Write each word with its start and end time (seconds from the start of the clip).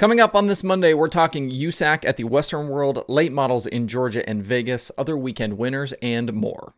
Coming 0.00 0.18
up 0.18 0.34
on 0.34 0.46
this 0.46 0.64
Monday, 0.64 0.94
we're 0.94 1.08
talking 1.08 1.50
USAC 1.50 2.06
at 2.06 2.16
the 2.16 2.24
Western 2.24 2.68
World, 2.68 3.04
late 3.06 3.32
models 3.32 3.66
in 3.66 3.86
Georgia 3.86 4.26
and 4.26 4.42
Vegas, 4.42 4.90
other 4.96 5.14
weekend 5.14 5.58
winners, 5.58 5.92
and 6.00 6.32
more. 6.32 6.72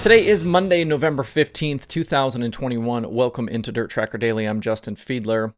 Today 0.00 0.24
is 0.24 0.44
Monday, 0.44 0.84
November 0.84 1.24
15th, 1.24 1.88
2021. 1.88 3.12
Welcome 3.12 3.48
into 3.48 3.72
Dirt 3.72 3.90
Tracker 3.90 4.16
Daily. 4.16 4.44
I'm 4.44 4.60
Justin 4.60 4.94
Fiedler. 4.94 5.54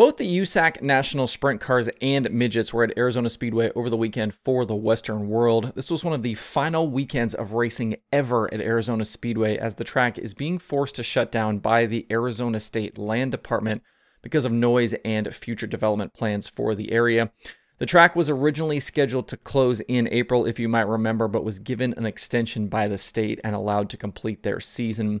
Both 0.00 0.16
the 0.16 0.38
USAC 0.38 0.80
National 0.80 1.26
Sprint 1.26 1.60
Cars 1.60 1.90
and 2.00 2.30
Midgets 2.30 2.72
were 2.72 2.84
at 2.84 2.96
Arizona 2.96 3.28
Speedway 3.28 3.70
over 3.76 3.90
the 3.90 3.98
weekend 3.98 4.32
for 4.32 4.64
the 4.64 4.74
Western 4.74 5.28
World. 5.28 5.74
This 5.76 5.90
was 5.90 6.02
one 6.02 6.14
of 6.14 6.22
the 6.22 6.36
final 6.36 6.88
weekends 6.88 7.34
of 7.34 7.52
racing 7.52 7.96
ever 8.10 8.48
at 8.50 8.62
Arizona 8.62 9.04
Speedway 9.04 9.58
as 9.58 9.74
the 9.74 9.84
track 9.84 10.16
is 10.16 10.32
being 10.32 10.58
forced 10.58 10.94
to 10.94 11.02
shut 11.02 11.30
down 11.30 11.58
by 11.58 11.84
the 11.84 12.06
Arizona 12.10 12.60
State 12.60 12.96
Land 12.96 13.30
Department 13.32 13.82
because 14.22 14.46
of 14.46 14.52
noise 14.52 14.94
and 15.04 15.34
future 15.34 15.66
development 15.66 16.14
plans 16.14 16.48
for 16.48 16.74
the 16.74 16.92
area. 16.92 17.30
The 17.76 17.84
track 17.84 18.16
was 18.16 18.30
originally 18.30 18.80
scheduled 18.80 19.28
to 19.28 19.36
close 19.36 19.80
in 19.80 20.08
April, 20.10 20.46
if 20.46 20.58
you 20.58 20.70
might 20.70 20.88
remember, 20.88 21.28
but 21.28 21.44
was 21.44 21.58
given 21.58 21.92
an 21.98 22.06
extension 22.06 22.68
by 22.68 22.88
the 22.88 22.96
state 22.96 23.38
and 23.44 23.54
allowed 23.54 23.90
to 23.90 23.98
complete 23.98 24.44
their 24.44 24.60
season. 24.60 25.20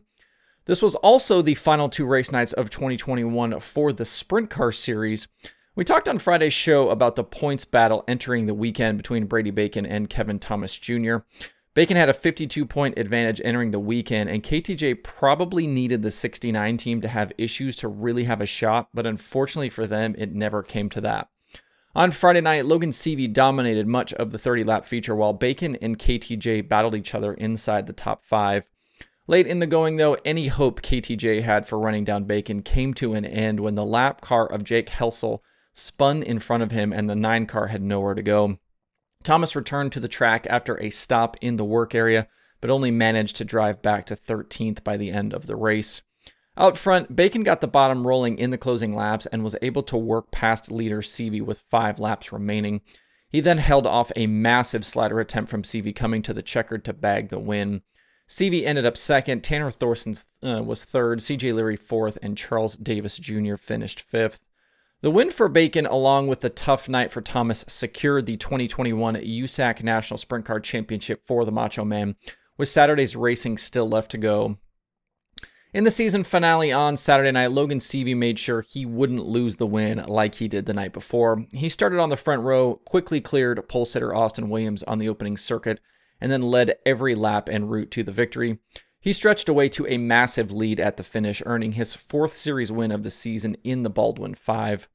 This 0.66 0.82
was 0.82 0.94
also 0.96 1.42
the 1.42 1.54
final 1.54 1.88
two 1.88 2.06
race 2.06 2.30
nights 2.30 2.52
of 2.52 2.70
2021 2.70 3.58
for 3.60 3.92
the 3.92 4.04
Sprint 4.04 4.50
Car 4.50 4.72
Series. 4.72 5.26
We 5.74 5.84
talked 5.84 6.08
on 6.08 6.18
Friday's 6.18 6.52
show 6.52 6.90
about 6.90 7.16
the 7.16 7.24
points 7.24 7.64
battle 7.64 8.04
entering 8.06 8.46
the 8.46 8.54
weekend 8.54 8.98
between 8.98 9.26
Brady 9.26 9.50
Bacon 9.50 9.86
and 9.86 10.10
Kevin 10.10 10.38
Thomas 10.38 10.76
Jr. 10.76 11.18
Bacon 11.72 11.96
had 11.96 12.08
a 12.08 12.14
52 12.14 12.66
point 12.66 12.98
advantage 12.98 13.40
entering 13.44 13.70
the 13.70 13.78
weekend, 13.78 14.28
and 14.28 14.42
KTJ 14.42 15.02
probably 15.04 15.66
needed 15.66 16.02
the 16.02 16.10
69 16.10 16.76
team 16.76 17.00
to 17.00 17.08
have 17.08 17.32
issues 17.38 17.76
to 17.76 17.88
really 17.88 18.24
have 18.24 18.40
a 18.40 18.46
shot, 18.46 18.88
but 18.92 19.06
unfortunately 19.06 19.70
for 19.70 19.86
them, 19.86 20.14
it 20.18 20.34
never 20.34 20.62
came 20.62 20.90
to 20.90 21.00
that. 21.00 21.28
On 21.94 22.10
Friday 22.10 22.40
night, 22.40 22.66
Logan 22.66 22.90
Seavey 22.90 23.32
dominated 23.32 23.86
much 23.86 24.12
of 24.14 24.30
the 24.30 24.38
30 24.38 24.64
lap 24.64 24.84
feature 24.84 25.14
while 25.14 25.32
Bacon 25.32 25.76
and 25.76 25.98
KTJ 25.98 26.68
battled 26.68 26.94
each 26.94 27.14
other 27.14 27.34
inside 27.34 27.86
the 27.86 27.92
top 27.92 28.24
five. 28.24 28.68
Late 29.26 29.46
in 29.46 29.60
the 29.60 29.66
going, 29.66 29.96
though, 29.96 30.16
any 30.24 30.48
hope 30.48 30.82
KTJ 30.82 31.42
had 31.42 31.66
for 31.66 31.78
running 31.78 32.04
down 32.04 32.24
Bacon 32.24 32.62
came 32.62 32.94
to 32.94 33.14
an 33.14 33.24
end 33.24 33.60
when 33.60 33.74
the 33.74 33.84
lap 33.84 34.20
car 34.20 34.46
of 34.46 34.64
Jake 34.64 34.88
Helsel 34.88 35.42
spun 35.72 36.22
in 36.22 36.38
front 36.38 36.62
of 36.62 36.70
him 36.70 36.92
and 36.92 37.08
the 37.08 37.14
9 37.14 37.46
car 37.46 37.68
had 37.68 37.82
nowhere 37.82 38.14
to 38.14 38.22
go. 38.22 38.58
Thomas 39.22 39.54
returned 39.54 39.92
to 39.92 40.00
the 40.00 40.08
track 40.08 40.46
after 40.48 40.80
a 40.80 40.90
stop 40.90 41.36
in 41.40 41.56
the 41.56 41.64
work 41.64 41.94
area, 41.94 42.28
but 42.60 42.70
only 42.70 42.90
managed 42.90 43.36
to 43.36 43.44
drive 43.44 43.82
back 43.82 44.06
to 44.06 44.16
13th 44.16 44.82
by 44.82 44.96
the 44.96 45.10
end 45.10 45.32
of 45.32 45.46
the 45.46 45.56
race. 45.56 46.02
Out 46.56 46.76
front, 46.76 47.14
Bacon 47.14 47.42
got 47.42 47.60
the 47.60 47.68
bottom 47.68 48.06
rolling 48.06 48.38
in 48.38 48.50
the 48.50 48.58
closing 48.58 48.94
laps 48.94 49.26
and 49.26 49.44
was 49.44 49.56
able 49.62 49.82
to 49.84 49.96
work 49.96 50.30
past 50.30 50.70
leader 50.70 51.00
Seavey 51.00 51.40
with 51.40 51.60
five 51.60 51.98
laps 51.98 52.32
remaining. 52.32 52.80
He 53.28 53.40
then 53.40 53.58
held 53.58 53.86
off 53.86 54.10
a 54.16 54.26
massive 54.26 54.84
slider 54.84 55.20
attempt 55.20 55.50
from 55.50 55.62
Seavey 55.62 55.94
coming 55.94 56.22
to 56.22 56.34
the 56.34 56.42
checkered 56.42 56.84
to 56.86 56.92
bag 56.92 57.28
the 57.28 57.38
win. 57.38 57.82
Seavey 58.30 58.64
ended 58.64 58.86
up 58.86 58.96
second, 58.96 59.42
Tanner 59.42 59.72
Thorson 59.72 60.14
uh, 60.40 60.62
was 60.62 60.84
third, 60.84 61.18
CJ 61.18 61.52
Leary 61.52 61.74
fourth, 61.74 62.16
and 62.22 62.38
Charles 62.38 62.76
Davis 62.76 63.18
Jr. 63.18 63.56
finished 63.56 64.00
fifth. 64.00 64.38
The 65.00 65.10
win 65.10 65.32
for 65.32 65.48
Bacon, 65.48 65.84
along 65.84 66.28
with 66.28 66.40
the 66.40 66.48
tough 66.48 66.88
night 66.88 67.10
for 67.10 67.22
Thomas, 67.22 67.64
secured 67.66 68.26
the 68.26 68.36
2021 68.36 69.16
USAC 69.16 69.82
National 69.82 70.16
Sprint 70.16 70.44
Car 70.44 70.60
Championship 70.60 71.26
for 71.26 71.44
the 71.44 71.50
Macho 71.50 71.84
Man, 71.84 72.14
with 72.56 72.68
Saturday's 72.68 73.16
racing 73.16 73.58
still 73.58 73.88
left 73.88 74.12
to 74.12 74.18
go. 74.18 74.58
In 75.74 75.82
the 75.82 75.90
season 75.90 76.22
finale 76.22 76.70
on 76.70 76.96
Saturday 76.96 77.32
night, 77.32 77.50
Logan 77.50 77.80
Seavey 77.80 78.16
made 78.16 78.38
sure 78.38 78.60
he 78.60 78.86
wouldn't 78.86 79.26
lose 79.26 79.56
the 79.56 79.66
win 79.66 80.04
like 80.06 80.36
he 80.36 80.46
did 80.46 80.66
the 80.66 80.74
night 80.74 80.92
before. 80.92 81.46
He 81.52 81.68
started 81.68 81.98
on 81.98 82.10
the 82.10 82.16
front 82.16 82.42
row, 82.42 82.76
quickly 82.84 83.20
cleared 83.20 83.68
pole 83.68 83.86
sitter 83.86 84.14
Austin 84.14 84.48
Williams 84.48 84.84
on 84.84 85.00
the 85.00 85.08
opening 85.08 85.36
circuit, 85.36 85.80
and 86.20 86.30
then 86.30 86.42
led 86.42 86.76
every 86.84 87.14
lap 87.14 87.48
en 87.48 87.66
route 87.66 87.90
to 87.92 88.02
the 88.02 88.12
victory. 88.12 88.58
He 89.00 89.12
stretched 89.12 89.48
away 89.48 89.68
to 89.70 89.86
a 89.86 89.96
massive 89.96 90.50
lead 90.50 90.78
at 90.78 90.96
the 90.96 91.02
finish, 91.02 91.42
earning 91.46 91.72
his 91.72 91.94
fourth 91.94 92.34
series 92.34 92.70
win 92.70 92.92
of 92.92 93.02
the 93.02 93.10
season 93.10 93.56
in 93.64 93.82
the 93.82 93.90
Baldwin 93.90 94.34
5. 94.34 94.88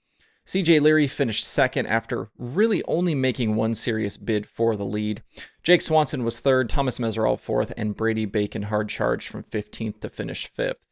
CJ 0.46 0.80
Leary 0.80 1.08
finished 1.08 1.44
second 1.44 1.88
after 1.88 2.30
really 2.38 2.84
only 2.84 3.16
making 3.16 3.56
one 3.56 3.74
serious 3.74 4.16
bid 4.16 4.46
for 4.46 4.76
the 4.76 4.86
lead. 4.86 5.24
Jake 5.64 5.82
Swanson 5.82 6.24
was 6.24 6.40
third, 6.40 6.70
Thomas 6.70 7.00
Meseraull 7.00 7.40
fourth, 7.40 7.74
and 7.76 7.96
Brady 7.96 8.26
Bacon 8.26 8.64
hard 8.64 8.88
charged 8.88 9.28
from 9.28 9.44
15th 9.44 10.02
to 10.02 10.10
finish 10.10 10.46
fifth. 10.46 10.86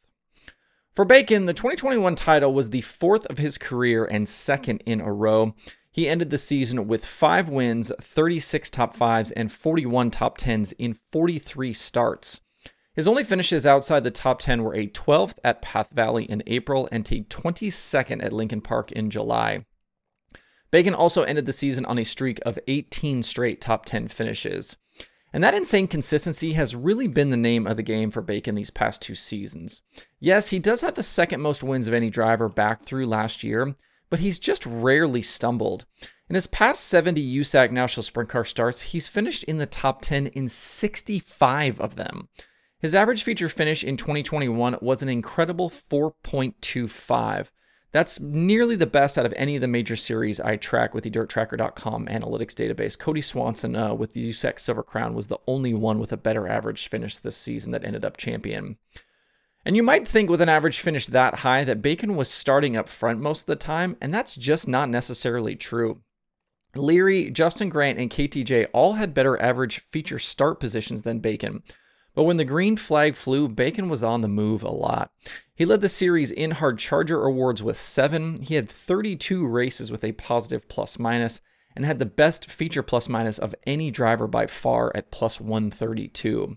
For 0.92 1.04
Bacon, 1.04 1.46
the 1.46 1.54
2021 1.54 2.16
title 2.16 2.52
was 2.52 2.70
the 2.70 2.80
fourth 2.80 3.26
of 3.26 3.38
his 3.38 3.58
career 3.58 4.04
and 4.04 4.28
second 4.28 4.82
in 4.86 5.00
a 5.00 5.12
row. 5.12 5.54
He 5.94 6.08
ended 6.08 6.30
the 6.30 6.38
season 6.38 6.88
with 6.88 7.06
five 7.06 7.48
wins, 7.48 7.92
36 8.00 8.68
top 8.68 8.96
fives, 8.96 9.30
and 9.30 9.52
41 9.52 10.10
top 10.10 10.36
tens 10.38 10.72
in 10.72 10.94
43 11.12 11.72
starts. 11.72 12.40
His 12.96 13.06
only 13.06 13.22
finishes 13.22 13.64
outside 13.64 14.02
the 14.02 14.10
top 14.10 14.40
10 14.40 14.64
were 14.64 14.74
a 14.74 14.88
12th 14.88 15.38
at 15.44 15.62
Path 15.62 15.90
Valley 15.92 16.24
in 16.24 16.42
April 16.48 16.88
and 16.90 17.06
a 17.12 17.20
22nd 17.20 18.24
at 18.24 18.32
Lincoln 18.32 18.60
Park 18.60 18.90
in 18.90 19.08
July. 19.08 19.66
Bacon 20.72 20.94
also 20.94 21.22
ended 21.22 21.46
the 21.46 21.52
season 21.52 21.84
on 21.84 22.00
a 22.00 22.04
streak 22.04 22.40
of 22.44 22.58
18 22.66 23.22
straight 23.22 23.60
top 23.60 23.84
10 23.84 24.08
finishes. 24.08 24.74
And 25.32 25.44
that 25.44 25.54
insane 25.54 25.86
consistency 25.86 26.54
has 26.54 26.74
really 26.74 27.06
been 27.06 27.30
the 27.30 27.36
name 27.36 27.68
of 27.68 27.76
the 27.76 27.84
game 27.84 28.10
for 28.10 28.20
Bacon 28.20 28.56
these 28.56 28.70
past 28.70 29.00
two 29.00 29.14
seasons. 29.14 29.80
Yes, 30.18 30.48
he 30.48 30.58
does 30.58 30.80
have 30.80 30.96
the 30.96 31.04
second 31.04 31.40
most 31.40 31.62
wins 31.62 31.86
of 31.86 31.94
any 31.94 32.10
driver 32.10 32.48
back 32.48 32.82
through 32.82 33.06
last 33.06 33.44
year, 33.44 33.76
but 34.10 34.20
he's 34.20 34.38
just 34.38 34.64
rarely 34.66 35.22
stumbled. 35.22 35.86
In 36.28 36.34
his 36.34 36.46
past 36.46 36.84
70 36.84 37.38
USAC 37.40 37.70
National 37.70 38.02
Sprint 38.02 38.30
Car 38.30 38.44
starts, 38.44 38.80
he's 38.80 39.08
finished 39.08 39.44
in 39.44 39.58
the 39.58 39.66
top 39.66 40.00
10 40.02 40.28
in 40.28 40.48
65 40.48 41.80
of 41.80 41.96
them. 41.96 42.28
His 42.78 42.94
average 42.94 43.22
feature 43.22 43.48
finish 43.48 43.84
in 43.84 43.96
2021 43.96 44.78
was 44.80 45.02
an 45.02 45.08
incredible 45.08 45.70
4.25. 45.70 47.50
That's 47.92 48.18
nearly 48.18 48.74
the 48.74 48.86
best 48.86 49.16
out 49.16 49.24
of 49.24 49.32
any 49.36 49.54
of 49.54 49.60
the 49.60 49.68
major 49.68 49.94
series 49.94 50.40
I 50.40 50.56
track 50.56 50.94
with 50.94 51.04
the 51.04 51.10
DirtTracker.com 51.10 52.06
analytics 52.06 52.52
database. 52.54 52.98
Cody 52.98 53.20
Swanson 53.20 53.76
uh, 53.76 53.94
with 53.94 54.14
the 54.14 54.30
USAC 54.30 54.58
Silver 54.58 54.82
Crown 54.82 55.14
was 55.14 55.28
the 55.28 55.38
only 55.46 55.72
one 55.72 55.98
with 55.98 56.12
a 56.12 56.16
better 56.16 56.48
average 56.48 56.88
finish 56.88 57.16
this 57.18 57.36
season 57.36 57.70
that 57.72 57.84
ended 57.84 58.04
up 58.04 58.16
champion. 58.16 58.78
And 59.64 59.76
you 59.76 59.82
might 59.82 60.06
think 60.06 60.28
with 60.28 60.42
an 60.42 60.48
average 60.48 60.80
finish 60.80 61.06
that 61.06 61.36
high 61.36 61.64
that 61.64 61.80
Bacon 61.80 62.16
was 62.16 62.30
starting 62.30 62.76
up 62.76 62.88
front 62.88 63.20
most 63.20 63.42
of 63.42 63.46
the 63.46 63.56
time, 63.56 63.96
and 64.00 64.12
that's 64.12 64.34
just 64.34 64.68
not 64.68 64.90
necessarily 64.90 65.56
true. 65.56 66.02
Leary, 66.76 67.30
Justin 67.30 67.68
Grant, 67.68 67.98
and 67.98 68.10
KTJ 68.10 68.66
all 68.72 68.94
had 68.94 69.14
better 69.14 69.40
average 69.40 69.78
feature 69.78 70.18
start 70.18 70.60
positions 70.60 71.02
than 71.02 71.20
Bacon. 71.20 71.62
But 72.14 72.24
when 72.24 72.36
the 72.36 72.44
green 72.44 72.76
flag 72.76 73.16
flew, 73.16 73.48
Bacon 73.48 73.88
was 73.88 74.02
on 74.02 74.20
the 74.20 74.28
move 74.28 74.62
a 74.62 74.70
lot. 74.70 75.10
He 75.54 75.64
led 75.64 75.80
the 75.80 75.88
series 75.88 76.30
in 76.30 76.52
hard 76.52 76.78
charger 76.78 77.24
awards 77.24 77.62
with 77.62 77.76
seven. 77.76 78.42
He 78.42 78.54
had 78.54 78.68
32 78.68 79.46
races 79.46 79.90
with 79.90 80.04
a 80.04 80.12
positive 80.12 80.68
plus 80.68 80.98
minus 80.98 81.40
and 81.74 81.84
had 81.84 81.98
the 81.98 82.06
best 82.06 82.48
feature 82.48 82.82
plus 82.82 83.08
minus 83.08 83.38
of 83.38 83.54
any 83.66 83.90
driver 83.90 84.28
by 84.28 84.46
far 84.46 84.92
at 84.94 85.10
plus 85.10 85.40
132. 85.40 86.56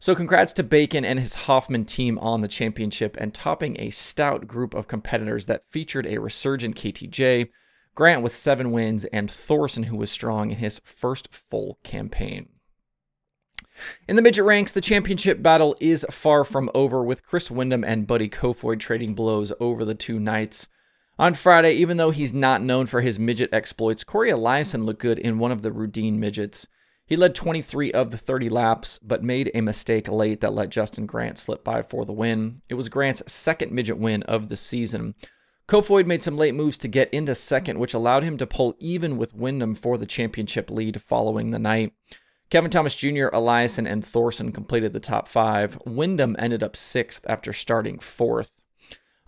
So, 0.00 0.14
congrats 0.14 0.52
to 0.54 0.62
Bacon 0.62 1.04
and 1.04 1.18
his 1.18 1.34
Hoffman 1.34 1.84
team 1.84 2.18
on 2.18 2.40
the 2.40 2.48
championship 2.48 3.16
and 3.18 3.34
topping 3.34 3.76
a 3.78 3.90
stout 3.90 4.46
group 4.46 4.72
of 4.72 4.86
competitors 4.86 5.46
that 5.46 5.64
featured 5.64 6.06
a 6.06 6.18
resurgent 6.18 6.76
KTJ, 6.76 7.48
Grant 7.96 8.22
with 8.22 8.32
seven 8.32 8.70
wins, 8.70 9.06
and 9.06 9.28
Thorson, 9.28 9.84
who 9.84 9.96
was 9.96 10.08
strong 10.08 10.50
in 10.52 10.58
his 10.58 10.80
first 10.84 11.34
full 11.34 11.80
campaign. 11.82 12.48
In 14.06 14.14
the 14.14 14.22
midget 14.22 14.44
ranks, 14.44 14.70
the 14.70 14.80
championship 14.80 15.42
battle 15.42 15.76
is 15.80 16.06
far 16.08 16.44
from 16.44 16.70
over, 16.76 17.02
with 17.02 17.26
Chris 17.26 17.50
Windom 17.50 17.82
and 17.82 18.06
Buddy 18.06 18.28
Kofoid 18.28 18.78
trading 18.78 19.14
blows 19.14 19.52
over 19.58 19.84
the 19.84 19.96
two 19.96 20.20
nights. 20.20 20.68
On 21.18 21.34
Friday, 21.34 21.72
even 21.72 21.96
though 21.96 22.12
he's 22.12 22.32
not 22.32 22.62
known 22.62 22.86
for 22.86 23.00
his 23.00 23.18
midget 23.18 23.52
exploits, 23.52 24.04
Cory 24.04 24.30
Eliason 24.30 24.84
looked 24.84 25.00
good 25.00 25.18
in 25.18 25.40
one 25.40 25.50
of 25.50 25.62
the 25.62 25.72
Rudeen 25.72 26.18
midgets. 26.18 26.68
He 27.08 27.16
led 27.16 27.34
23 27.34 27.90
of 27.92 28.10
the 28.10 28.18
30 28.18 28.50
laps, 28.50 28.98
but 28.98 29.24
made 29.24 29.50
a 29.54 29.62
mistake 29.62 30.08
late 30.08 30.42
that 30.42 30.52
let 30.52 30.68
Justin 30.68 31.06
Grant 31.06 31.38
slip 31.38 31.64
by 31.64 31.80
for 31.80 32.04
the 32.04 32.12
win. 32.12 32.60
It 32.68 32.74
was 32.74 32.90
Grant's 32.90 33.32
second 33.32 33.72
midget 33.72 33.96
win 33.96 34.22
of 34.24 34.50
the 34.50 34.56
season. 34.56 35.14
Kofoid 35.66 36.04
made 36.04 36.22
some 36.22 36.36
late 36.36 36.54
moves 36.54 36.76
to 36.78 36.86
get 36.86 37.08
into 37.12 37.34
second, 37.34 37.78
which 37.78 37.94
allowed 37.94 38.24
him 38.24 38.36
to 38.36 38.46
pull 38.46 38.76
even 38.78 39.16
with 39.16 39.34
Windom 39.34 39.74
for 39.74 39.96
the 39.96 40.04
championship 40.04 40.70
lead 40.70 41.00
following 41.00 41.50
the 41.50 41.58
night. 41.58 41.94
Kevin 42.50 42.70
Thomas 42.70 42.94
Jr., 42.94 43.28
Eliason, 43.32 43.90
and 43.90 44.04
Thorson 44.04 44.52
completed 44.52 44.92
the 44.92 45.00
top 45.00 45.28
five. 45.28 45.78
Windom 45.86 46.36
ended 46.38 46.62
up 46.62 46.76
sixth 46.76 47.24
after 47.26 47.54
starting 47.54 47.98
fourth. 47.98 48.52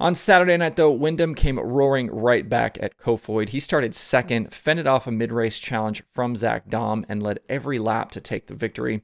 On 0.00 0.14
Saturday 0.14 0.56
night, 0.56 0.76
though, 0.76 0.90
Windom 0.90 1.34
came 1.34 1.60
roaring 1.60 2.10
right 2.10 2.48
back 2.48 2.78
at 2.80 2.96
Kofoid. 2.96 3.50
He 3.50 3.60
started 3.60 3.94
second, 3.94 4.50
fended 4.50 4.86
off 4.86 5.06
a 5.06 5.10
mid 5.10 5.30
race 5.30 5.58
challenge 5.58 6.02
from 6.10 6.34
Zach 6.34 6.70
Daum, 6.70 7.04
and 7.06 7.22
led 7.22 7.40
every 7.50 7.78
lap 7.78 8.10
to 8.12 8.20
take 8.20 8.46
the 8.46 8.54
victory. 8.54 9.02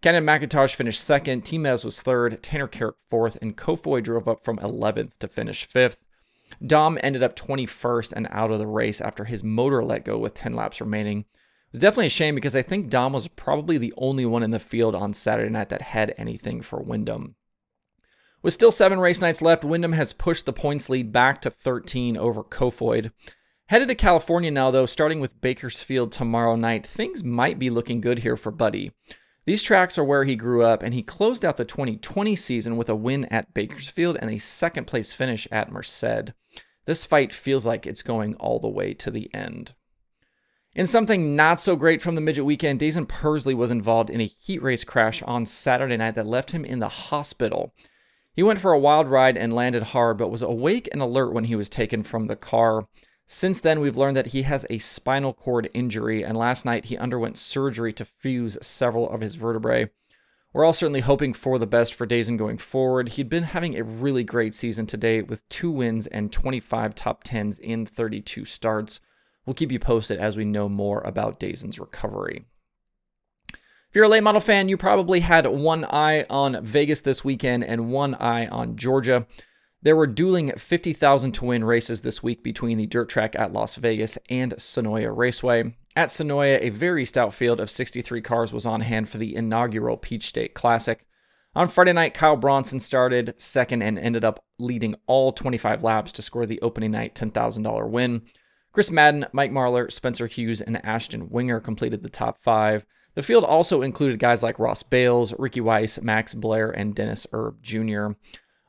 Cannon 0.00 0.24
McIntosh 0.24 0.74
finished 0.74 1.00
second, 1.00 1.44
Timez 1.44 1.84
was 1.84 2.02
third, 2.02 2.42
Tanner 2.42 2.66
Carrick 2.66 2.96
fourth, 3.08 3.38
and 3.40 3.56
Kofoid 3.56 4.02
drove 4.02 4.26
up 4.26 4.44
from 4.44 4.58
11th 4.58 5.16
to 5.18 5.28
finish 5.28 5.64
fifth. 5.64 6.04
Daum 6.60 6.98
ended 7.04 7.22
up 7.22 7.36
21st 7.36 8.12
and 8.12 8.26
out 8.32 8.50
of 8.50 8.58
the 8.58 8.66
race 8.66 9.00
after 9.00 9.26
his 9.26 9.44
motor 9.44 9.84
let 9.84 10.04
go 10.04 10.18
with 10.18 10.34
10 10.34 10.54
laps 10.54 10.80
remaining. 10.80 11.20
It 11.20 11.26
was 11.70 11.80
definitely 11.80 12.06
a 12.06 12.10
shame 12.10 12.34
because 12.34 12.56
I 12.56 12.62
think 12.62 12.90
Daum 12.90 13.12
was 13.12 13.28
probably 13.28 13.78
the 13.78 13.94
only 13.96 14.26
one 14.26 14.42
in 14.42 14.50
the 14.50 14.58
field 14.58 14.96
on 14.96 15.14
Saturday 15.14 15.50
night 15.50 15.68
that 15.68 15.82
had 15.82 16.16
anything 16.18 16.62
for 16.62 16.82
Windom. 16.82 17.36
With 18.42 18.54
still 18.54 18.72
seven 18.72 18.98
race 18.98 19.20
nights 19.20 19.40
left, 19.40 19.64
Windom 19.64 19.92
has 19.92 20.12
pushed 20.12 20.46
the 20.46 20.52
points 20.52 20.88
lead 20.88 21.12
back 21.12 21.40
to 21.42 21.50
13 21.50 22.16
over 22.16 22.42
Kofoid. 22.42 23.12
Headed 23.66 23.88
to 23.88 23.94
California 23.94 24.50
now, 24.50 24.70
though, 24.72 24.84
starting 24.84 25.20
with 25.20 25.40
Bakersfield 25.40 26.10
tomorrow 26.10 26.56
night, 26.56 26.84
things 26.84 27.22
might 27.22 27.60
be 27.60 27.70
looking 27.70 28.00
good 28.00 28.18
here 28.18 28.36
for 28.36 28.50
Buddy. 28.50 28.90
These 29.46 29.62
tracks 29.62 29.96
are 29.96 30.04
where 30.04 30.24
he 30.24 30.34
grew 30.34 30.62
up, 30.62 30.82
and 30.82 30.92
he 30.92 31.02
closed 31.02 31.44
out 31.44 31.56
the 31.56 31.64
2020 31.64 32.34
season 32.34 32.76
with 32.76 32.88
a 32.88 32.96
win 32.96 33.26
at 33.26 33.54
Bakersfield 33.54 34.16
and 34.20 34.30
a 34.30 34.38
second 34.38 34.86
place 34.86 35.12
finish 35.12 35.46
at 35.52 35.70
Merced. 35.70 36.32
This 36.84 37.04
fight 37.04 37.32
feels 37.32 37.64
like 37.64 37.86
it's 37.86 38.02
going 38.02 38.34
all 38.34 38.58
the 38.58 38.68
way 38.68 38.92
to 38.94 39.10
the 39.10 39.32
end. 39.32 39.74
In 40.74 40.86
something 40.86 41.36
not 41.36 41.60
so 41.60 41.76
great 41.76 42.02
from 42.02 42.14
the 42.14 42.20
midget 42.20 42.44
weekend, 42.44 42.80
Daison 42.80 43.06
Pursley 43.06 43.54
was 43.54 43.70
involved 43.70 44.10
in 44.10 44.20
a 44.20 44.26
heat 44.26 44.62
race 44.62 44.84
crash 44.84 45.22
on 45.22 45.46
Saturday 45.46 45.96
night 45.96 46.14
that 46.16 46.26
left 46.26 46.50
him 46.52 46.64
in 46.64 46.80
the 46.80 46.88
hospital. 46.88 47.72
He 48.34 48.42
went 48.42 48.58
for 48.58 48.72
a 48.72 48.78
wild 48.78 49.08
ride 49.08 49.36
and 49.36 49.52
landed 49.52 49.82
hard, 49.82 50.16
but 50.16 50.30
was 50.30 50.42
awake 50.42 50.88
and 50.92 51.02
alert 51.02 51.34
when 51.34 51.44
he 51.44 51.56
was 51.56 51.68
taken 51.68 52.02
from 52.02 52.26
the 52.26 52.36
car. 52.36 52.88
Since 53.26 53.60
then, 53.60 53.80
we've 53.80 53.96
learned 53.96 54.16
that 54.16 54.28
he 54.28 54.42
has 54.42 54.66
a 54.68 54.78
spinal 54.78 55.32
cord 55.32 55.68
injury, 55.74 56.22
and 56.22 56.36
last 56.36 56.64
night 56.64 56.86
he 56.86 56.96
underwent 56.96 57.36
surgery 57.36 57.92
to 57.94 58.04
fuse 58.04 58.58
several 58.62 59.08
of 59.08 59.20
his 59.20 59.34
vertebrae. 59.34 59.90
We're 60.52 60.66
all 60.66 60.74
certainly 60.74 61.00
hoping 61.00 61.32
for 61.32 61.58
the 61.58 61.66
best 61.66 61.94
for 61.94 62.06
Daison 62.06 62.36
going 62.36 62.58
forward. 62.58 63.10
He'd 63.10 63.30
been 63.30 63.44
having 63.44 63.78
a 63.78 63.84
really 63.84 64.22
great 64.22 64.54
season 64.54 64.86
to 64.88 64.98
date 64.98 65.28
with 65.28 65.48
two 65.48 65.70
wins 65.70 66.06
and 66.06 66.30
25 66.30 66.94
top 66.94 67.24
10s 67.24 67.58
in 67.58 67.86
32 67.86 68.44
starts. 68.44 69.00
We'll 69.46 69.54
keep 69.54 69.72
you 69.72 69.78
posted 69.78 70.18
as 70.18 70.36
we 70.36 70.44
know 70.44 70.68
more 70.68 71.00
about 71.00 71.40
Daison's 71.40 71.80
recovery. 71.80 72.44
If 73.92 73.96
you're 73.96 74.06
a 74.06 74.08
late 74.08 74.22
model 74.22 74.40
fan, 74.40 74.70
you 74.70 74.78
probably 74.78 75.20
had 75.20 75.44
one 75.46 75.84
eye 75.84 76.24
on 76.30 76.64
Vegas 76.64 77.02
this 77.02 77.26
weekend 77.26 77.62
and 77.62 77.90
one 77.90 78.14
eye 78.14 78.46
on 78.46 78.74
Georgia. 78.74 79.26
There 79.82 79.94
were 79.94 80.06
dueling 80.06 80.50
50,000 80.56 81.32
to 81.32 81.44
win 81.44 81.62
races 81.62 82.00
this 82.00 82.22
week 82.22 82.42
between 82.42 82.78
the 82.78 82.86
dirt 82.86 83.10
track 83.10 83.36
at 83.36 83.52
Las 83.52 83.74
Vegas 83.74 84.16
and 84.30 84.54
Senoia 84.54 85.14
Raceway. 85.14 85.76
At 85.94 86.08
Senoia, 86.08 86.58
a 86.62 86.70
very 86.70 87.04
stout 87.04 87.34
field 87.34 87.60
of 87.60 87.70
63 87.70 88.22
cars 88.22 88.50
was 88.50 88.64
on 88.64 88.80
hand 88.80 89.10
for 89.10 89.18
the 89.18 89.36
inaugural 89.36 89.98
Peach 89.98 90.26
State 90.26 90.54
Classic. 90.54 91.04
On 91.54 91.68
Friday 91.68 91.92
night, 91.92 92.14
Kyle 92.14 92.38
Bronson 92.38 92.80
started 92.80 93.34
second 93.36 93.82
and 93.82 93.98
ended 93.98 94.24
up 94.24 94.42
leading 94.58 94.94
all 95.06 95.32
25 95.32 95.82
laps 95.82 96.12
to 96.12 96.22
score 96.22 96.46
the 96.46 96.62
opening 96.62 96.92
night 96.92 97.14
$10,000 97.14 97.90
win. 97.90 98.22
Chris 98.72 98.90
Madden, 98.90 99.26
Mike 99.34 99.52
Marlar, 99.52 99.92
Spencer 99.92 100.28
Hughes, 100.28 100.62
and 100.62 100.82
Ashton 100.82 101.28
Winger 101.28 101.60
completed 101.60 102.02
the 102.02 102.08
top 102.08 102.38
five. 102.40 102.86
The 103.14 103.22
field 103.22 103.44
also 103.44 103.82
included 103.82 104.18
guys 104.18 104.42
like 104.42 104.58
Ross 104.58 104.82
Bales, 104.82 105.34
Ricky 105.38 105.60
Weiss, 105.60 106.00
Max 106.00 106.34
Blair, 106.34 106.70
and 106.70 106.94
Dennis 106.94 107.26
Erb 107.32 107.62
Jr. 107.62 108.12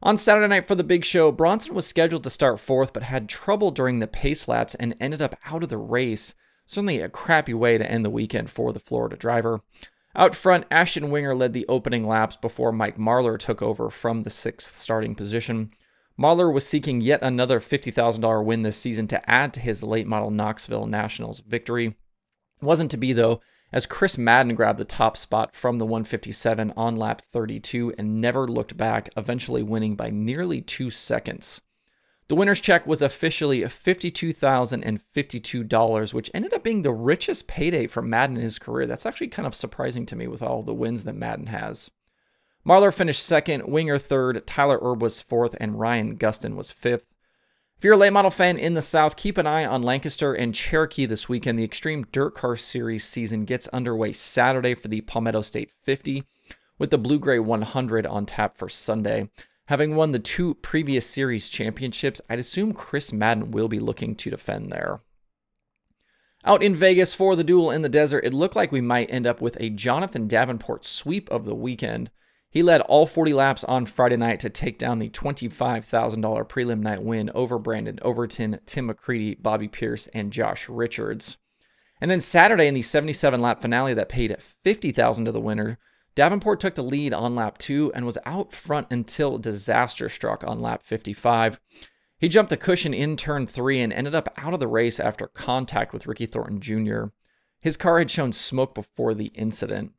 On 0.01 0.17
Saturday 0.17 0.47
night 0.47 0.65
for 0.65 0.75
the 0.75 0.83
big 0.83 1.05
show, 1.05 1.31
Bronson 1.31 1.73
was 1.73 1.87
scheduled 1.87 2.23
to 2.25 2.29
start 2.29 2.59
fourth 2.59 2.91
but 2.91 3.03
had 3.03 3.29
trouble 3.29 3.71
during 3.71 3.99
the 3.99 4.07
pace 4.07 4.49
laps 4.49 4.75
and 4.75 4.95
ended 4.99 5.21
up 5.21 5.35
out 5.45 5.63
of 5.63 5.69
the 5.69 5.77
race. 5.77 6.35
Certainly 6.65 6.99
a 6.99 7.07
crappy 7.07 7.53
way 7.53 7.77
to 7.77 7.89
end 7.89 8.03
the 8.03 8.09
weekend 8.09 8.49
for 8.49 8.73
the 8.73 8.81
Florida 8.81 9.15
driver. 9.15 9.61
Out 10.15 10.35
front, 10.35 10.65
Ashton 10.69 11.09
Winger 11.09 11.33
led 11.33 11.53
the 11.53 11.65
opening 11.67 12.05
laps 12.05 12.35
before 12.35 12.71
Mike 12.71 12.97
Marlar 12.97 13.39
took 13.39 13.61
over 13.61 13.89
from 13.89 14.23
the 14.23 14.29
sixth 14.29 14.75
starting 14.75 15.15
position. 15.15 15.71
Marlar 16.19 16.53
was 16.53 16.67
seeking 16.67 17.01
yet 17.01 17.23
another 17.23 17.59
$50,000 17.59 18.45
win 18.45 18.61
this 18.61 18.77
season 18.77 19.07
to 19.07 19.29
add 19.29 19.53
to 19.53 19.59
his 19.59 19.81
late 19.81 20.05
model 20.05 20.29
Knoxville 20.29 20.85
Nationals 20.85 21.39
victory. 21.39 21.95
Wasn't 22.61 22.91
to 22.91 22.97
be, 22.97 23.13
though, 23.13 23.41
as 23.73 23.85
Chris 23.87 24.17
Madden 24.17 24.55
grabbed 24.55 24.79
the 24.79 24.85
top 24.85 25.17
spot 25.17 25.53
from 25.55 25.79
the 25.79 25.85
157 25.85 26.71
on 26.77 26.95
lap 26.95 27.23
32 27.31 27.95
and 27.97 28.21
never 28.21 28.47
looked 28.47 28.77
back, 28.77 29.09
eventually 29.17 29.63
winning 29.63 29.95
by 29.95 30.11
nearly 30.11 30.61
two 30.61 30.91
seconds. 30.91 31.59
The 32.27 32.35
winner's 32.35 32.61
check 32.61 32.87
was 32.87 33.01
officially 33.01 33.59
$52,052, 33.61 36.13
which 36.13 36.31
ended 36.33 36.53
up 36.53 36.63
being 36.63 36.83
the 36.83 36.93
richest 36.93 37.47
payday 37.47 37.87
for 37.87 38.01
Madden 38.01 38.37
in 38.37 38.43
his 38.43 38.59
career. 38.59 38.87
That's 38.87 39.05
actually 39.05 39.27
kind 39.27 39.45
of 39.45 39.55
surprising 39.55 40.05
to 40.05 40.15
me 40.15 40.27
with 40.27 40.41
all 40.41 40.63
the 40.63 40.73
wins 40.73 41.03
that 41.03 41.15
Madden 41.15 41.47
has. 41.47 41.91
Marlar 42.65 42.93
finished 42.93 43.25
second, 43.25 43.65
Winger 43.65 43.97
third, 43.97 44.47
Tyler 44.47 44.79
Erb 44.81 45.01
was 45.01 45.21
fourth, 45.21 45.57
and 45.59 45.77
Ryan 45.79 46.15
Gustin 46.15 46.55
was 46.55 46.71
fifth. 46.71 47.12
If 47.83 47.85
you're 47.85 47.95
a 47.95 47.97
late 47.97 48.13
model 48.13 48.31
fan 48.31 48.57
in 48.57 48.75
the 48.75 48.81
South, 48.81 49.17
keep 49.17 49.37
an 49.37 49.45
eye 49.45 49.65
on 49.65 49.81
Lancaster 49.81 50.33
and 50.33 50.55
Cherokee 50.55 51.05
this 51.05 51.27
weekend. 51.27 51.59
The 51.59 51.65
Extreme 51.65 52.05
Dirt 52.13 52.33
Car 52.33 52.55
Series 52.55 53.03
season 53.03 53.43
gets 53.43 53.67
underway 53.73 54.13
Saturday 54.13 54.73
for 54.73 54.87
the 54.87 55.01
Palmetto 55.01 55.41
State 55.41 55.69
50, 55.81 56.23
with 56.79 56.91
the 56.91 56.97
Blue 56.97 57.19
Gray 57.19 57.39
100 57.39 58.05
on 58.05 58.25
tap 58.25 58.57
for 58.57 58.69
Sunday. 58.69 59.29
Having 59.65 59.97
won 59.97 60.11
the 60.11 60.19
two 60.19 60.53
previous 60.53 61.05
series 61.05 61.49
championships, 61.49 62.21
I'd 62.29 62.39
assume 62.39 62.71
Chris 62.71 63.11
Madden 63.11 63.51
will 63.51 63.67
be 63.67 63.79
looking 63.79 64.15
to 64.15 64.29
defend 64.29 64.71
there. 64.71 65.01
Out 66.45 66.63
in 66.63 66.75
Vegas 66.75 67.13
for 67.13 67.35
the 67.35 67.43
duel 67.43 67.69
in 67.69 67.81
the 67.81 67.89
desert, 67.89 68.23
it 68.23 68.33
looked 68.33 68.55
like 68.55 68.71
we 68.71 68.79
might 68.79 69.11
end 69.11 69.27
up 69.27 69.41
with 69.41 69.57
a 69.59 69.69
Jonathan 69.69 70.29
Davenport 70.29 70.85
sweep 70.85 71.29
of 71.29 71.43
the 71.43 71.53
weekend. 71.53 72.11
He 72.53 72.61
led 72.61 72.81
all 72.81 73.07
40 73.07 73.33
laps 73.33 73.63
on 73.63 73.87
Friday 73.87 74.15
night 74.15 74.39
to 74.41 74.49
take 74.49 74.77
down 74.77 74.99
the 74.99 75.09
$25,000 75.09 76.47
prelim 76.47 76.81
night 76.81 77.01
win 77.01 77.31
over 77.33 77.57
Brandon 77.57 77.97
Overton, 78.03 78.59
Tim 78.67 78.89
McCreadie, 78.89 79.41
Bobby 79.41 79.67
Pierce, 79.67 80.05
and 80.13 80.31
Josh 80.31 80.69
Richards. 80.69 81.37
And 81.99 82.11
then 82.11 82.21
Saturday 82.21 82.67
in 82.67 82.75
the 82.75 82.83
77 82.83 83.41
lap 83.41 83.59
finale 83.59 83.95
that 83.95 84.07
paid 84.07 84.29
$50,000 84.29 85.25
to 85.25 85.31
the 85.31 85.41
winner, 85.41 85.79
Davenport 86.13 86.59
took 86.59 86.75
the 86.75 86.83
lead 86.83 87.11
on 87.11 87.33
lap 87.33 87.57
2 87.57 87.91
and 87.95 88.05
was 88.05 88.19
out 88.23 88.53
front 88.53 88.85
until 88.91 89.39
disaster 89.39 90.07
struck 90.07 90.43
on 90.43 90.61
lap 90.61 90.83
55. 90.83 91.59
He 92.19 92.29
jumped 92.29 92.51
the 92.51 92.57
cushion 92.57 92.93
in 92.93 93.17
turn 93.17 93.47
3 93.47 93.79
and 93.79 93.91
ended 93.91 94.13
up 94.13 94.31
out 94.37 94.53
of 94.53 94.59
the 94.59 94.67
race 94.67 94.99
after 94.99 95.25
contact 95.25 95.91
with 95.91 96.05
Ricky 96.05 96.27
Thornton 96.27 96.61
Jr. 96.61 97.05
His 97.61 97.77
car 97.77 97.97
had 97.97 98.11
shown 98.11 98.31
smoke 98.31 98.75
before 98.75 99.15
the 99.15 99.31
incident. 99.33 99.93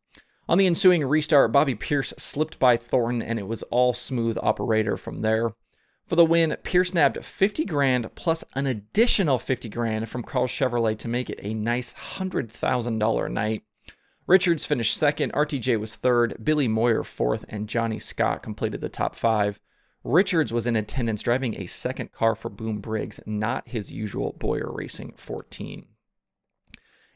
On 0.47 0.59
the 0.59 0.67
ensuing 0.67 1.05
restart, 1.05 1.53
Bobby 1.53 1.75
Pierce 1.75 2.13
slipped 2.19 2.59
by 2.59 2.77
Thornton 2.77 3.23
and 3.23 3.39
it 3.39 3.49
was 3.49 3.63
all 3.65 3.95
smooth 3.95 4.37
operator 4.43 4.97
from 4.97 5.21
there. 5.21 5.53
For 6.07 6.17
the 6.17 6.25
win, 6.25 6.55
Pierce 6.63 6.93
nabbed 6.93 7.25
50 7.25 7.65
grand 7.65 8.15
plus 8.15 8.45
an 8.55 8.67
additional 8.67 9.39
50 9.39 9.71
grand 9.71 10.09
from 10.11 10.23
Karl 10.23 10.47
Chevrolet 10.47 10.99
to 10.99 11.09
make 11.09 11.31
it 11.31 11.41
a 11.43 11.55
nice 11.55 11.95
$100,000 11.95 13.31
night. 13.31 13.63
Richards 14.27 14.67
finished 14.67 14.97
second, 14.97 15.33
RTJ 15.33 15.81
was 15.81 15.97
third, 15.97 16.37
Billy 16.43 16.69
Moyer 16.69 17.03
fourth, 17.03 17.45
and 17.49 17.69
Johnny 17.69 17.99
Scott 17.99 18.43
completed 18.43 18.83
the 18.83 18.89
top 18.91 19.17
five. 19.17 19.61
Richards 20.03 20.53
was 20.53 20.67
in 20.67 20.77
attendance 20.77 21.23
driving 21.23 21.59
a 21.59 21.67
second 21.67 22.13
car 22.13 22.35
for 22.35 22.51
Boom 22.51 22.81
Briggs, 22.81 23.21
not 23.25 23.69
his 23.69 23.91
usual 23.91 24.35
Boyer 24.39 24.71
Racing 24.71 25.15
14. 25.17 25.87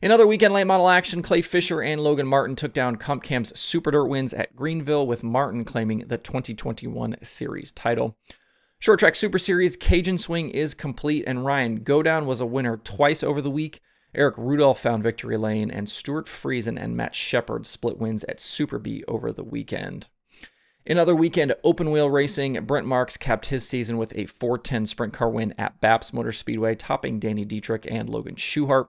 In 0.01 0.13
other 0.13 0.29
weekend 0.29 0.55
late 0.55 0.65
model 0.65 0.89
action, 0.89 1.23
Clay 1.23 1.43
Fisher 1.43 1.83
and 1.83 2.01
Logan 2.01 2.29
Martin 2.29 2.55
took 2.55 2.73
down 2.73 2.95
Comp 2.97 3.25
Cam's 3.25 3.59
Super 3.59 3.91
Dirt 3.91 4.07
wins 4.07 4.33
at 4.33 4.55
Greenville, 4.55 5.09
with 5.09 5.25
Martin 5.25 5.65
claiming 5.65 6.05
the 6.07 6.17
2021 6.17 7.17
series 7.25 7.73
title. 7.73 8.17
Short 8.79 9.01
Track 9.01 9.17
Super 9.17 9.41
Series 9.41 9.75
Cajun 9.75 10.17
Swing 10.17 10.51
is 10.51 10.73
complete, 10.73 11.25
and 11.27 11.45
Ryan 11.45 11.81
Godown 11.81 12.27
was 12.27 12.41
a 12.41 12.47
winner 12.47 12.77
twice 12.77 13.25
over 13.25 13.43
the 13.43 13.51
week. 13.51 13.81
Eric 14.15 14.37
Rudolph 14.39 14.79
found 14.79 15.03
victory 15.03 15.37
lane, 15.37 15.69
and 15.69 15.91
Stewart 15.91 16.27
Friesen 16.27 16.81
and 16.81 16.97
Matt 16.97 17.17
Sheppard 17.17 17.67
split 17.67 17.99
wins 17.99 18.23
at 18.25 18.39
Super 18.39 18.79
B 18.79 19.03
over 19.09 19.33
the 19.33 19.43
weekend. 19.43 20.07
In 20.87 20.97
other 20.97 21.17
weekend 21.17 21.57
open 21.65 21.91
wheel 21.91 22.09
racing, 22.09 22.65
Brent 22.67 22.87
Marks 22.87 23.17
capped 23.17 23.47
his 23.47 23.67
season 23.67 23.99
with 23.99 24.17
a 24.17 24.27
410 24.27 24.87
sprint 24.87 25.13
car 25.13 25.29
win 25.29 25.55
at 25.59 25.81
BAPS 25.81 26.13
Motor 26.13 26.31
Speedway, 26.31 26.77
topping 26.77 27.19
Danny 27.19 27.45
Dietrich 27.45 27.85
and 27.91 28.09
Logan 28.09 28.37
Schuchart. 28.37 28.87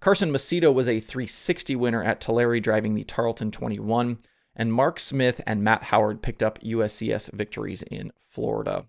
Carson 0.00 0.30
Macedo 0.30 0.72
was 0.72 0.88
a 0.88 1.00
360 1.00 1.74
winner 1.74 2.02
at 2.02 2.20
Tulare 2.20 2.60
driving 2.60 2.94
the 2.94 3.04
Tarleton 3.04 3.50
21, 3.50 4.18
and 4.54 4.72
Mark 4.72 5.00
Smith 5.00 5.40
and 5.46 5.62
Matt 5.62 5.84
Howard 5.84 6.22
picked 6.22 6.42
up 6.42 6.60
USCS 6.60 7.32
victories 7.32 7.82
in 7.82 8.12
Florida. 8.20 8.86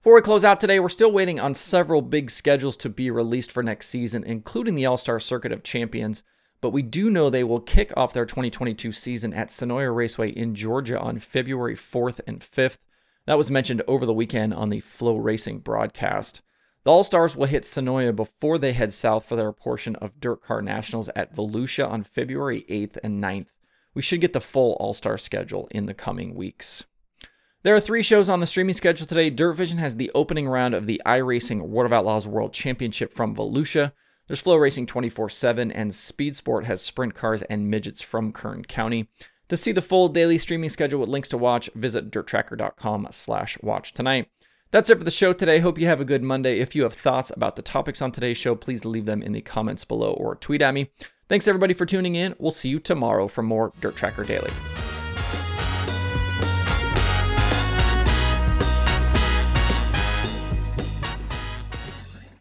Before 0.00 0.14
we 0.16 0.20
close 0.20 0.44
out 0.44 0.58
today, 0.58 0.80
we're 0.80 0.88
still 0.88 1.12
waiting 1.12 1.38
on 1.38 1.54
several 1.54 2.02
big 2.02 2.28
schedules 2.28 2.76
to 2.78 2.88
be 2.88 3.08
released 3.08 3.52
for 3.52 3.62
next 3.62 3.88
season, 3.88 4.24
including 4.24 4.74
the 4.74 4.86
All 4.86 4.96
Star 4.96 5.20
Circuit 5.20 5.52
of 5.52 5.62
Champions. 5.62 6.24
But 6.60 6.70
we 6.70 6.82
do 6.82 7.08
know 7.08 7.30
they 7.30 7.44
will 7.44 7.60
kick 7.60 7.92
off 7.96 8.12
their 8.12 8.26
2022 8.26 8.90
season 8.90 9.32
at 9.32 9.50
Senoia 9.50 9.94
Raceway 9.94 10.30
in 10.30 10.56
Georgia 10.56 10.98
on 10.98 11.20
February 11.20 11.76
4th 11.76 12.20
and 12.26 12.40
5th. 12.40 12.78
That 13.26 13.38
was 13.38 13.50
mentioned 13.50 13.82
over 13.86 14.04
the 14.04 14.12
weekend 14.12 14.54
on 14.54 14.70
the 14.70 14.80
FloRacing 14.80 15.62
broadcast. 15.62 16.42
The 16.84 16.90
All 16.90 17.04
Stars 17.04 17.36
will 17.36 17.46
hit 17.46 17.62
Senoia 17.62 18.14
before 18.14 18.58
they 18.58 18.72
head 18.72 18.92
south 18.92 19.24
for 19.24 19.36
their 19.36 19.52
portion 19.52 19.94
of 19.96 20.18
Dirt 20.18 20.42
Car 20.42 20.60
Nationals 20.60 21.08
at 21.14 21.34
Volusia 21.34 21.88
on 21.88 22.02
February 22.02 22.64
8th 22.68 22.98
and 23.04 23.22
9th. 23.22 23.46
We 23.94 24.02
should 24.02 24.20
get 24.20 24.32
the 24.32 24.40
full 24.40 24.72
All 24.80 24.92
Star 24.92 25.16
schedule 25.16 25.68
in 25.70 25.86
the 25.86 25.94
coming 25.94 26.34
weeks. 26.34 26.84
There 27.62 27.76
are 27.76 27.80
three 27.80 28.02
shows 28.02 28.28
on 28.28 28.40
the 28.40 28.46
streaming 28.48 28.74
schedule 28.74 29.06
today. 29.06 29.30
Dirt 29.30 29.52
Vision 29.52 29.78
has 29.78 29.94
the 29.94 30.10
opening 30.12 30.48
round 30.48 30.74
of 30.74 30.86
the 30.86 31.00
iRacing 31.06 31.60
World 31.68 31.86
of 31.86 31.92
Outlaws 31.92 32.26
World 32.26 32.52
Championship 32.52 33.14
from 33.14 33.36
Volusia. 33.36 33.92
There's 34.26 34.42
FloRacing 34.42 34.88
24 34.88 35.28
7, 35.28 35.70
and 35.70 35.94
Speed 35.94 36.34
Sport 36.34 36.64
has 36.64 36.82
sprint 36.82 37.14
cars 37.14 37.42
and 37.42 37.70
midgets 37.70 38.02
from 38.02 38.32
Kern 38.32 38.64
County. 38.64 39.08
To 39.48 39.56
see 39.56 39.70
the 39.70 39.82
full 39.82 40.08
daily 40.08 40.38
streaming 40.38 40.70
schedule 40.70 40.98
with 40.98 41.08
links 41.08 41.28
to 41.28 41.38
watch, 41.38 41.70
visit 41.76 42.10
dirttracker.com 42.10 43.08
slash 43.12 43.58
watch 43.62 43.92
tonight. 43.92 44.28
That's 44.72 44.88
it 44.88 44.96
for 44.96 45.04
the 45.04 45.10
show 45.10 45.34
today. 45.34 45.58
Hope 45.58 45.78
you 45.78 45.86
have 45.86 46.00
a 46.00 46.04
good 46.04 46.22
Monday. 46.22 46.58
If 46.58 46.74
you 46.74 46.84
have 46.84 46.94
thoughts 46.94 47.30
about 47.36 47.56
the 47.56 47.62
topics 47.62 48.00
on 48.00 48.10
today's 48.10 48.38
show, 48.38 48.54
please 48.54 48.86
leave 48.86 49.04
them 49.04 49.22
in 49.22 49.32
the 49.32 49.42
comments 49.42 49.84
below 49.84 50.12
or 50.12 50.34
tweet 50.34 50.62
at 50.62 50.72
me. 50.72 50.90
Thanks 51.28 51.46
everybody 51.46 51.74
for 51.74 51.84
tuning 51.84 52.14
in. 52.14 52.34
We'll 52.38 52.52
see 52.52 52.70
you 52.70 52.80
tomorrow 52.80 53.28
for 53.28 53.42
more 53.42 53.74
Dirt 53.82 53.96
Tracker 53.96 54.24
Daily. 54.24 54.50